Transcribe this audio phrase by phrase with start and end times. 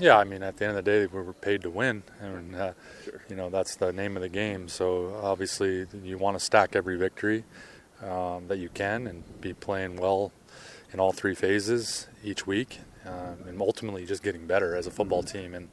[0.00, 2.56] Yeah, I mean, at the end of the day, we were paid to win, and
[2.56, 2.72] uh,
[3.04, 3.22] sure.
[3.28, 4.66] you know that's the name of the game.
[4.66, 7.44] So obviously, you want to stack every victory
[8.02, 10.32] um, that you can and be playing well
[10.92, 15.22] in all three phases each week, um, and ultimately just getting better as a football
[15.22, 15.38] mm-hmm.
[15.38, 15.54] team.
[15.54, 15.68] And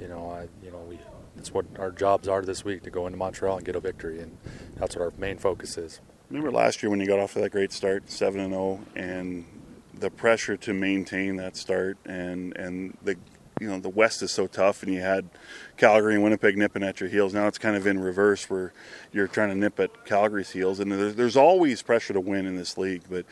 [0.00, 0.98] you know, I, you know, we
[1.36, 4.22] that's what our jobs are this week to go into Montreal and get a victory,
[4.22, 4.38] and
[4.76, 6.00] that's what our main focus is.
[6.30, 8.98] Remember last year when you got off to that great start, seven and zero, oh,
[8.98, 9.44] and
[9.92, 13.16] the pressure to maintain that start and and the
[13.60, 15.28] you know the West is so tough, and you had
[15.76, 17.34] Calgary and Winnipeg nipping at your heels.
[17.34, 18.72] Now it's kind of in reverse, where
[19.12, 22.56] you're trying to nip at Calgary's heels, and there's, there's always pressure to win in
[22.56, 23.24] this league, but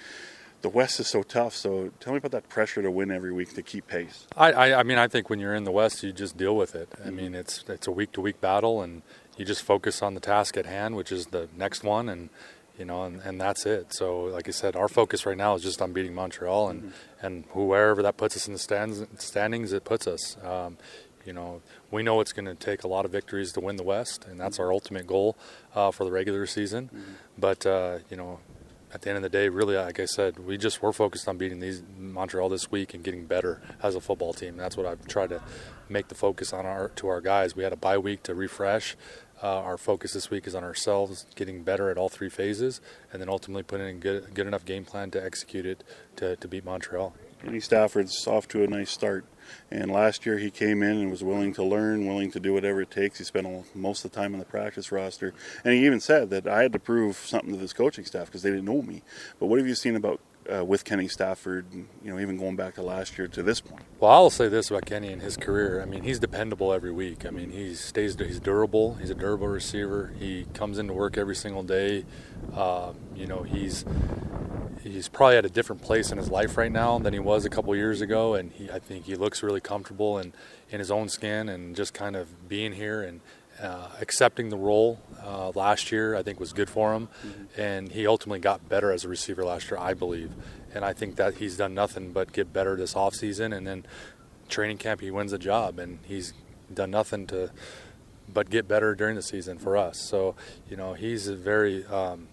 [0.62, 1.54] the West is so tough.
[1.54, 4.26] So tell me about that pressure to win every week to keep pace.
[4.36, 6.74] I, I, I mean, I think when you're in the West, you just deal with
[6.74, 6.88] it.
[7.04, 9.02] I mean, it's it's a week to week battle, and
[9.36, 12.30] you just focus on the task at hand, which is the next one, and
[12.78, 13.92] you know, and, and that's it.
[13.94, 17.26] So, like I said, our focus right now is just on beating Montreal, and mm-hmm.
[17.26, 20.36] and whoever that puts us in the stands, standings, it puts us.
[20.44, 20.76] Um,
[21.24, 23.82] you know, we know it's going to take a lot of victories to win the
[23.82, 25.36] West, and that's our ultimate goal
[25.74, 26.86] uh, for the regular season.
[26.86, 27.12] Mm-hmm.
[27.38, 28.40] But uh, you know,
[28.92, 31.36] at the end of the day, really, like I said, we just we're focused on
[31.36, 34.56] beating these Montreal this week and getting better as a football team.
[34.56, 35.42] That's what I've tried to
[35.88, 37.56] make the focus on our to our guys.
[37.56, 38.96] We had a bye week to refresh.
[39.42, 42.80] Uh, our focus this week is on ourselves, getting better at all three phases,
[43.12, 45.84] and then ultimately putting in good, good enough game plan to execute it
[46.16, 47.14] to, to beat Montreal.
[47.42, 49.26] Kenny Stafford's off to a nice start.
[49.70, 52.82] And last year he came in and was willing to learn, willing to do whatever
[52.82, 53.18] it takes.
[53.18, 55.34] He spent most of the time on the practice roster.
[55.64, 58.42] And he even said that I had to prove something to this coaching staff because
[58.42, 59.02] they didn't know me.
[59.38, 60.20] But what have you seen about
[60.54, 63.82] uh, with Kenny Stafford, you know, even going back to last year to this point?
[64.00, 65.80] Well, I'll say this about Kenny and his career.
[65.80, 67.26] I mean, he's dependable every week.
[67.26, 68.94] I mean, he stays, he's durable.
[68.94, 70.12] He's a durable receiver.
[70.18, 72.04] He comes into work every single day.
[72.54, 73.84] Uh, you know, he's
[74.82, 77.50] he's probably at a different place in his life right now than he was a
[77.50, 80.32] couple years ago, and he, I think he looks really comfortable in,
[80.70, 83.20] in his own skin and just kind of being here and
[83.60, 87.60] uh, accepting the role uh, last year, I think was good for him, mm-hmm.
[87.60, 90.30] and he ultimately got better as a receiver last year, I believe,
[90.74, 93.86] and I think that he's done nothing but get better this offseason, and then
[94.48, 96.32] training camp he wins a job, and he's
[96.72, 97.50] done nothing to
[98.28, 100.00] but get better during the season for us.
[100.00, 100.34] So
[100.68, 102.28] you know he's a very um,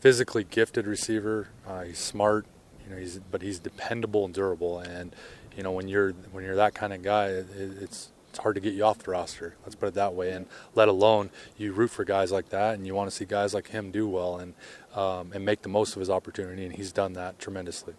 [0.00, 1.48] physically gifted receiver.
[1.66, 2.46] Uh, he's smart,
[2.84, 5.14] you know, he's but he's dependable and durable, and
[5.56, 8.62] you know when you're when you're that kind of guy, it, it's it's hard to
[8.62, 9.56] get you off the roster.
[9.62, 10.30] Let's put it that way.
[10.30, 11.28] And let alone
[11.58, 14.08] you root for guys like that, and you want to see guys like him do
[14.08, 14.54] well and
[14.94, 16.64] um, and make the most of his opportunity.
[16.64, 17.92] And he's done that tremendously.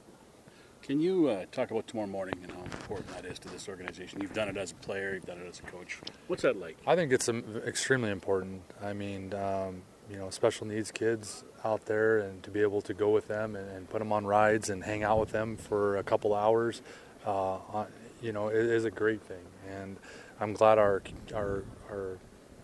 [0.81, 4.21] Can you uh, talk about tomorrow morning and how important that is to this organization?
[4.21, 5.99] You've done it as a player, you've done it as a coach.
[6.25, 6.77] What's that like?
[6.87, 8.63] I think it's um, extremely important.
[8.81, 12.93] I mean, um, you know, special needs kids out there, and to be able to
[12.95, 15.97] go with them and, and put them on rides and hang out with them for
[15.97, 16.81] a couple hours,
[17.23, 17.85] uh,
[18.23, 19.45] you know, it is a great thing.
[19.69, 19.97] And
[20.43, 21.01] I'm glad our
[21.33, 22.17] our our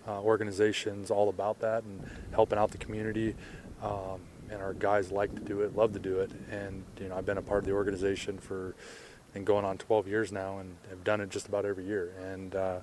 [0.07, 3.35] uh, organization's all about that and helping out the community.
[3.81, 6.31] Um, and our guys like to do it, love to do it.
[6.51, 8.75] And you know, I've been a part of the organization for
[9.35, 12.13] and going on 12 years now, and have done it just about every year.
[12.19, 12.79] And uh,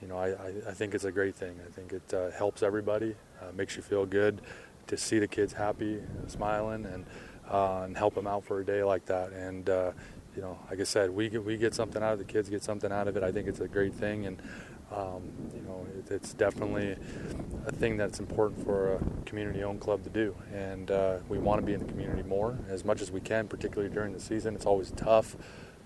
[0.00, 1.60] you know, I, I, I, think it's a great thing.
[1.64, 4.40] I think it uh, helps everybody, uh, makes you feel good
[4.88, 7.04] to see the kids happy, smiling, and
[7.50, 9.32] uh, and help them out for a day like that.
[9.32, 9.92] And uh,
[10.34, 12.48] you know, like I said, we get, we get something out of it, the kids,
[12.48, 13.22] get something out of it.
[13.22, 14.40] I think it's a great thing, and
[14.90, 15.22] um,
[15.54, 16.96] you know, it, it's definitely
[17.66, 20.34] a thing that's important for a community-owned club to do.
[20.52, 23.48] And uh, we want to be in the community more as much as we can,
[23.48, 24.54] particularly during the season.
[24.54, 25.36] It's always tough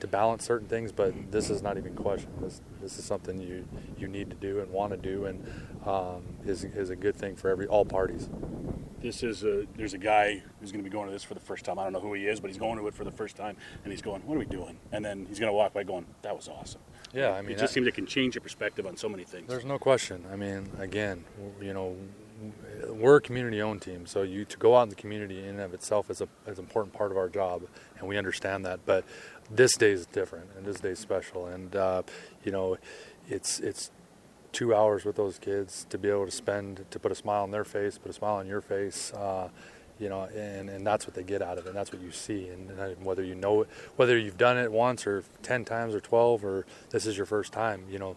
[0.00, 2.30] to balance certain things, but this is not even question.
[2.40, 3.66] This this is something you
[3.98, 5.44] you need to do and want to do, and
[5.86, 8.28] um, is is a good thing for every all parties
[9.06, 11.40] this is a there's a guy who's going to be going to this for the
[11.40, 11.78] first time.
[11.78, 13.56] I don't know who he is, but he's going to it for the first time,
[13.84, 16.06] and he's going, "What are we doing?" And then he's going to walk by going,
[16.22, 16.80] "That was awesome."
[17.14, 19.48] Yeah, I mean, it just seems it can change your perspective on so many things.
[19.48, 20.24] There's no question.
[20.30, 21.24] I mean, again,
[21.60, 21.96] you know,
[22.88, 25.72] we're a community-owned team, so you to go out in the community in and of
[25.72, 27.62] itself is a is an important part of our job,
[27.98, 28.80] and we understand that.
[28.84, 29.04] But
[29.50, 32.02] this day is different, and this day is special, and uh,
[32.44, 32.76] you know,
[33.28, 33.92] it's it's
[34.56, 37.50] two hours with those kids to be able to spend to put a smile on
[37.50, 39.12] their face, put a smile on your face.
[39.12, 39.50] Uh,
[39.98, 41.68] you know, and, and that's what they get out of it.
[41.70, 42.48] And that's what you see.
[42.48, 46.00] And, and whether you know it, whether you've done it once or 10 times or
[46.00, 48.16] 12 or this is your first time, you know,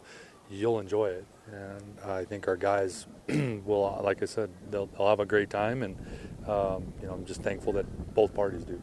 [0.50, 1.26] you'll enjoy it.
[1.52, 5.84] And I think our guys will, like I said, they'll, they'll have a great time.
[5.84, 5.96] And,
[6.48, 8.78] um, you know, I'm just thankful that both parties do.